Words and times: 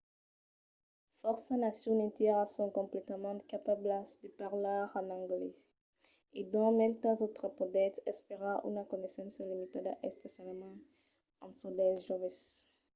fòrça 1.21 1.53
nacions 1.65 2.03
entièras 2.07 2.49
son 2.57 2.69
completament 2.79 3.39
capablas 3.53 4.07
de 4.21 4.29
parlar 4.41 4.83
en 4.99 5.05
anglés 5.17 5.55
e 6.37 6.39
dins 6.53 6.75
maitas 6.79 7.17
autras 7.25 7.57
podètz 7.59 8.03
esperar 8.13 8.57
una 8.69 8.83
coneissença 8.91 9.41
limitada- 9.51 9.91
especialament 10.09 10.77
en 11.43 11.49
çò 11.59 11.69
dels 11.79 12.01
joves 12.09 12.39